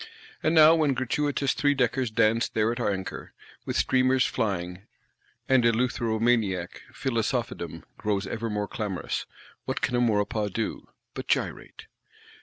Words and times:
And 0.41 0.55
now 0.55 0.73
when 0.73 0.95
gratuitous 0.95 1.53
three 1.53 1.75
deckers 1.75 2.09
dance 2.09 2.49
there 2.49 2.71
at 2.71 2.79
anchor, 2.79 3.33
with 3.67 3.77
streamers 3.77 4.25
flying; 4.25 4.87
and 5.47 5.63
eleutheromaniac 5.63 6.69
Philosophedom 6.91 7.83
grows 7.99 8.25
ever 8.25 8.49
more 8.49 8.67
clamorous, 8.67 9.27
what 9.65 9.81
can 9.81 9.95
a 9.95 10.01
Maurepas 10.01 10.49
do—but 10.49 11.27
gyrate? 11.27 11.85